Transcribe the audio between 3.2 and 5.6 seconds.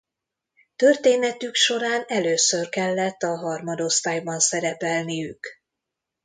a harmadosztályban szerepelniük.